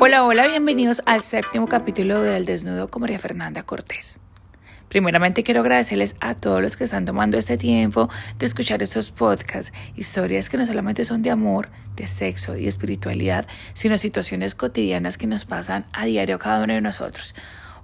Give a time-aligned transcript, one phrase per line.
[0.00, 4.18] Hola, hola, bienvenidos al séptimo capítulo del Desnudo con María Fernanda Cortés.
[4.88, 8.08] Primeramente quiero agradecerles a todos los que están tomando este tiempo
[8.38, 13.46] de escuchar estos podcasts, historias que no solamente son de amor, de sexo y espiritualidad,
[13.74, 17.34] sino situaciones cotidianas que nos pasan a diario cada uno de nosotros.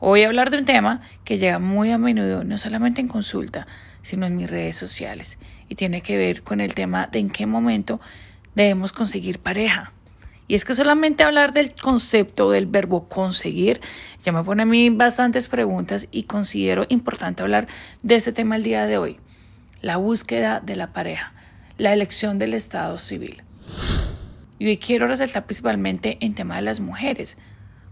[0.00, 3.08] Hoy voy a hablar de un tema que llega muy a menudo, no solamente en
[3.08, 3.66] consulta,
[4.02, 5.38] sino en mis redes sociales,
[5.68, 8.00] y tiene que ver con el tema de en qué momento
[8.62, 9.92] debemos conseguir pareja.
[10.46, 13.80] Y es que solamente hablar del concepto del verbo conseguir
[14.24, 17.66] ya me pone a mí bastantes preguntas y considero importante hablar
[18.02, 19.18] de ese tema el día de hoy.
[19.82, 21.34] La búsqueda de la pareja,
[21.76, 23.42] la elección del estado civil.
[24.58, 27.36] Y hoy quiero resaltar principalmente en tema de las mujeres,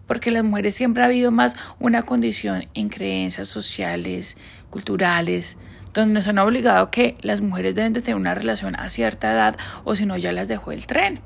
[0.07, 4.37] porque las mujeres siempre ha habido más una condición en creencias sociales,
[4.71, 5.59] culturales,
[6.01, 9.57] donde nos han obligado que las mujeres deben de tener una relación a cierta edad
[9.85, 11.21] o si no ya las dejó el tren.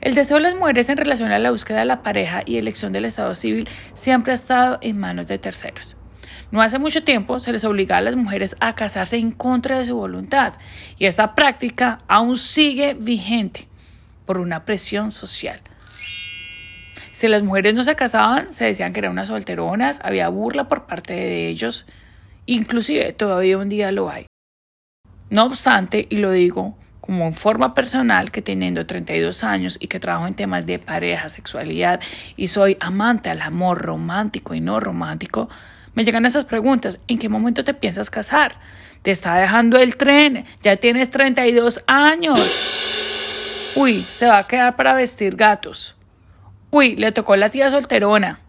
[0.00, 2.92] El deseo de las mujeres en relación a la búsqueda de la pareja y elección
[2.92, 5.96] del estado civil siempre ha estado en manos de terceros.
[6.50, 9.84] No hace mucho tiempo se les obligaba a las mujeres a casarse en contra de
[9.84, 10.54] su voluntad
[10.98, 13.68] y esta práctica aún sigue vigente
[14.26, 15.60] por una presión social.
[17.12, 20.84] Si las mujeres no se casaban, se decían que eran unas solteronas, había burla por
[20.84, 21.86] parte de ellos,
[22.46, 24.26] inclusive todavía un día lo hay.
[25.30, 30.00] No obstante, y lo digo como en forma personal que teniendo 32 años y que
[30.00, 32.00] trabajo en temas de pareja, sexualidad
[32.36, 35.48] y soy amante al amor romántico y no romántico,
[35.94, 36.98] me llegan esas preguntas.
[37.06, 38.56] ¿En qué momento te piensas casar?
[39.02, 40.44] ¿Te está dejando el tren?
[40.62, 43.72] Ya tienes 32 años.
[43.76, 45.96] Uy, se va a quedar para vestir gatos.
[46.70, 48.40] Uy, le tocó la tía solterona.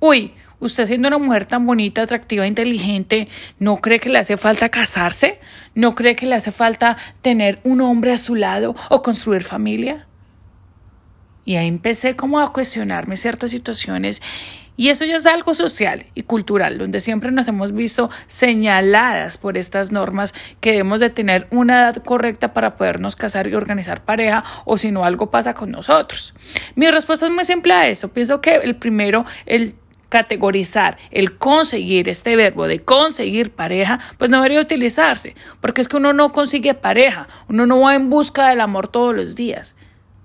[0.00, 3.26] Uy, Usted siendo una mujer tan bonita, atractiva, inteligente,
[3.58, 5.40] ¿no cree que le hace falta casarse?
[5.74, 10.06] ¿No cree que le hace falta tener un hombre a su lado o construir familia?
[11.44, 14.22] Y ahí empecé como a cuestionarme ciertas situaciones
[14.76, 19.58] y eso ya es algo social y cultural, donde siempre nos hemos visto señaladas por
[19.58, 24.44] estas normas que debemos de tener una edad correcta para podernos casar y organizar pareja
[24.64, 26.34] o si no algo pasa con nosotros.
[26.74, 28.12] Mi respuesta es muy simple a eso.
[28.12, 29.74] Pienso que el primero, el
[30.12, 35.96] categorizar el conseguir, este verbo de conseguir pareja, pues no debería utilizarse, porque es que
[35.96, 39.74] uno no consigue pareja, uno no va en busca del amor todos los días.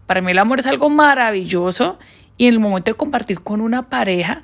[0.05, 1.99] Para mí el amor es algo maravilloso
[2.35, 4.41] y en el momento de compartir con una pareja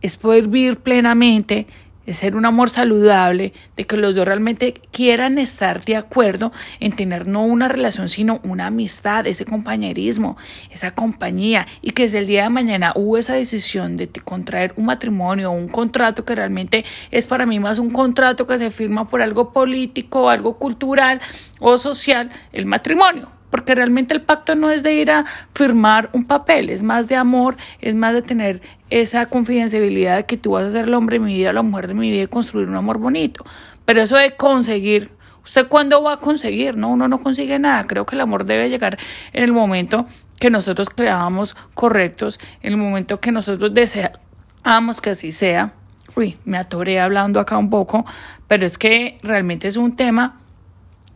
[0.00, 1.66] es poder vivir plenamente
[2.06, 6.94] de ser un amor saludable, de que los dos realmente quieran estar de acuerdo en
[6.94, 10.36] tener no una relación, sino una amistad, ese compañerismo,
[10.70, 14.86] esa compañía, y que desde el día de mañana hubo esa decisión de contraer un
[14.86, 19.08] matrimonio o un contrato que realmente es para mí más un contrato que se firma
[19.08, 21.20] por algo político, algo cultural
[21.60, 26.24] o social, el matrimonio porque realmente el pacto no es de ir a firmar un
[26.24, 28.60] papel, es más de amor, es más de tener
[28.90, 31.86] esa confidencialidad de que tú vas a ser el hombre de mi vida, la mujer
[31.86, 33.44] de mi vida y construir un amor bonito.
[33.84, 35.12] Pero eso de conseguir,
[35.44, 36.76] ¿usted cuándo va a conseguir?
[36.76, 37.86] No, uno no consigue nada.
[37.86, 38.98] Creo que el amor debe llegar
[39.32, 40.08] en el momento
[40.40, 45.74] que nosotros creamos correctos, en el momento que nosotros deseamos que así sea.
[46.16, 48.04] Uy, me atoré hablando acá un poco,
[48.48, 50.40] pero es que realmente es un tema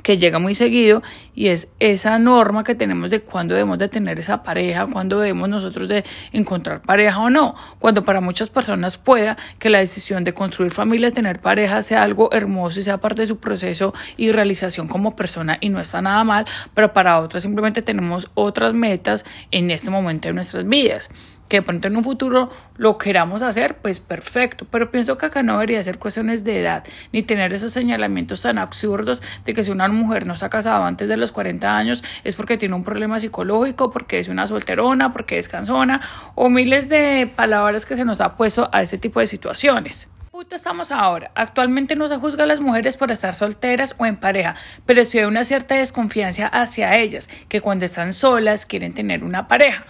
[0.03, 1.03] que llega muy seguido
[1.35, 5.49] y es esa norma que tenemos de cuándo debemos de tener esa pareja, cuándo debemos
[5.49, 10.35] nosotros de encontrar pareja o no, cuando para muchas personas pueda que la decisión de
[10.35, 14.89] construir familia, tener pareja sea algo hermoso y sea parte de su proceso y realización
[14.89, 19.71] como persona y no está nada mal, pero para otras simplemente tenemos otras metas en
[19.71, 21.11] este momento de nuestras vidas
[21.49, 25.43] que de pronto en un futuro lo queramos hacer, pues perfecto, pero pienso que acá
[25.43, 29.71] no debería ser cuestiones de edad, ni tener esos señalamientos tan absurdos de que si
[29.71, 32.85] una mujer no se ha casado antes de los 40 años es porque tiene un
[32.85, 36.01] problema psicológico, porque es una solterona, porque es cansona,
[36.35, 40.09] o miles de palabras que se nos ha puesto a este tipo de situaciones
[40.51, 41.31] estamos ahora?
[41.35, 44.55] Actualmente no se juzga a las mujeres por estar solteras o en pareja,
[44.87, 49.49] pero sí hay una cierta desconfianza hacia ellas, que cuando están solas quieren tener una
[49.49, 49.85] pareja.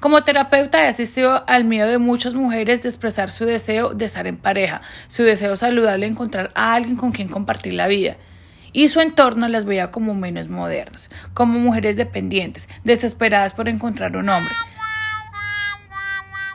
[0.00, 4.26] Como terapeuta he asistido al miedo de muchas mujeres de expresar su deseo de estar
[4.26, 8.16] en pareja, su deseo saludable de encontrar a alguien con quien compartir la vida.
[8.72, 14.28] Y su entorno las veía como menos modernas, como mujeres dependientes, desesperadas por encontrar un
[14.28, 14.52] hombre.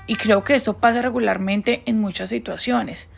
[0.05, 3.09] Y creo que esto pasa regularmente en muchas situaciones.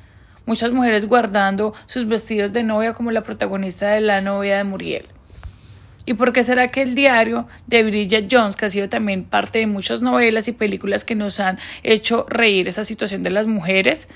[0.46, 5.08] Muchas mujeres guardando sus vestidos de novia como la protagonista de la novia de Muriel.
[6.06, 9.60] ¿Y por qué será que el diario de Bridget Jones, que ha sido también parte
[9.60, 14.08] de muchas novelas y películas que nos han hecho reír esa situación de las mujeres,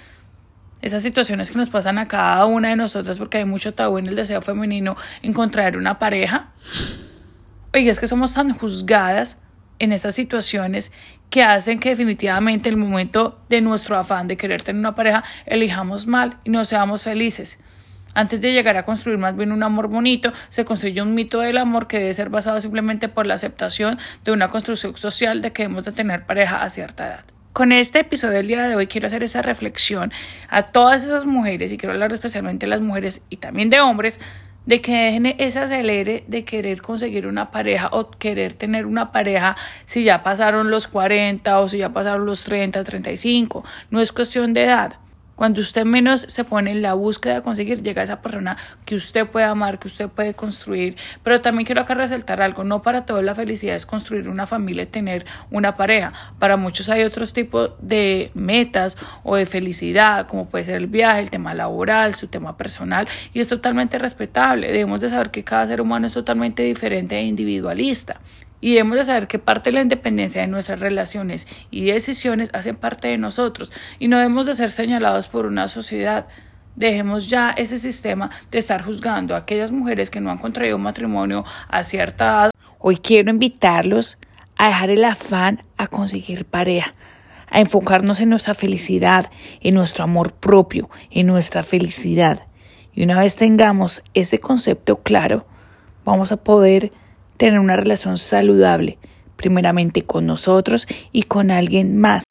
[0.81, 4.07] esas situaciones que nos pasan a cada una de nosotras porque hay mucho tabú en
[4.07, 6.51] el deseo femenino encontrar una pareja?
[7.73, 9.37] Oye, es que somos tan juzgadas
[9.79, 10.91] en esas situaciones
[11.29, 15.23] que hacen que definitivamente en el momento de nuestro afán de querer tener una pareja
[15.45, 17.59] elijamos mal y no seamos felices.
[18.15, 21.57] Antes de llegar a construir más bien un amor bonito, se construye un mito del
[21.57, 25.63] amor que debe ser basado simplemente por la aceptación de una construcción social de que
[25.63, 27.25] debemos de tener pareja a cierta edad.
[27.51, 30.13] Con este episodio del día de hoy quiero hacer esa reflexión
[30.50, 34.21] a todas esas mujeres y quiero hablar especialmente de las mujeres y también de hombres
[34.65, 39.56] de que dejen ese acelere de querer conseguir una pareja o querer tener una pareja
[39.85, 43.63] si ya pasaron los 40 o si ya pasaron los 30, 35.
[43.89, 44.94] No es cuestión de edad.
[45.35, 48.95] Cuando usted menos se pone en la búsqueda de conseguir, llega a esa persona que
[48.95, 50.95] usted puede amar, que usted puede construir.
[51.23, 54.83] Pero también quiero acá resaltar algo, no para todos la felicidad es construir una familia
[54.83, 56.13] y tener una pareja.
[56.39, 61.19] Para muchos hay otros tipos de metas o de felicidad, como puede ser el viaje,
[61.19, 64.71] el tema laboral, su tema personal, y es totalmente respetable.
[64.71, 68.21] Debemos de saber que cada ser humano es totalmente diferente e individualista
[68.62, 72.75] y debemos de saber que parte de la independencia de nuestras relaciones y decisiones hacen
[72.75, 76.28] parte de nosotros y no debemos de ser señalados por una sociedad.
[76.75, 81.46] Dejemos ya ese sistema de estar juzgando a aquellas mujeres que no han contraído matrimonio
[81.69, 82.52] a cierta edad.
[82.80, 84.18] Hoy quiero invitarlos
[84.57, 86.94] a dejar el afán a conseguir pareja,
[87.50, 89.30] a enfocarnos en nuestra felicidad,
[89.62, 92.48] en nuestro amor propio, en nuestra felicidad.
[92.94, 95.46] Y una vez tengamos este concepto claro,
[96.04, 96.92] vamos a poder
[97.37, 98.97] tener una relación saludable,
[99.35, 102.23] primeramente con nosotros y con alguien más.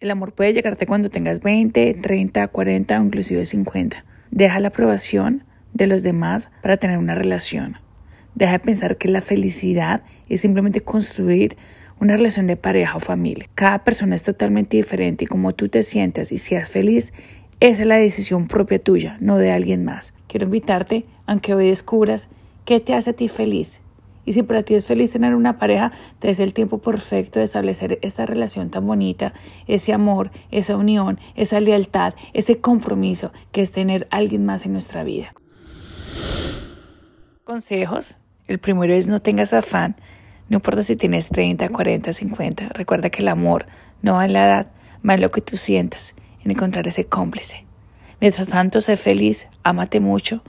[0.00, 4.04] El amor puede llegarte cuando tengas 20, 30, 40 o inclusive 50.
[4.30, 5.44] Deja la aprobación
[5.74, 7.76] de los demás para tener una relación.
[8.34, 11.56] Deja de pensar que la felicidad es simplemente construir
[12.00, 13.46] una relación de pareja o familia.
[13.54, 17.12] Cada persona es totalmente diferente y como tú te sientas y seas feliz
[17.60, 20.14] esa es la decisión propia tuya, no de alguien más.
[20.28, 22.30] Quiero invitarte a que hoy descubras
[22.64, 23.82] qué te hace a ti feliz.
[24.24, 27.44] Y si para ti es feliz tener una pareja, te es el tiempo perfecto de
[27.44, 29.34] establecer esta relación tan bonita,
[29.66, 34.72] ese amor, esa unión, esa lealtad, ese compromiso que es tener a alguien más en
[34.72, 35.34] nuestra vida.
[37.44, 38.16] Consejos.
[38.46, 39.96] El primero es no tengas afán.
[40.48, 42.68] No importa si tienes 30, 40, 50.
[42.70, 43.66] Recuerda que el amor
[44.00, 44.66] no va en la edad,
[45.06, 47.64] va en lo que tú sientas en encontrar ese cómplice.
[48.20, 50.42] Mientras tanto, sé feliz, ámate mucho,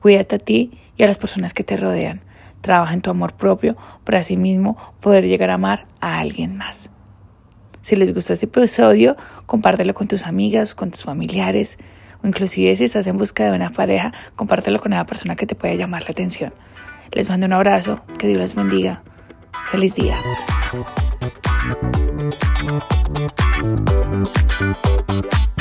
[0.00, 2.20] cuídate a ti y a las personas que te rodean.
[2.60, 6.90] Trabaja en tu amor propio para así mismo poder llegar a amar a alguien más.
[7.80, 9.16] Si les gustó este episodio,
[9.46, 11.78] compártelo con tus amigas, con tus familiares,
[12.22, 15.56] o inclusive si estás en busca de una pareja, compártelo con una persona que te
[15.56, 16.54] pueda llamar la atención.
[17.10, 19.02] Les mando un abrazo, que Dios les bendiga.
[19.70, 20.16] Feliz día.
[23.62, 24.82] Thank
[25.24, 25.51] you.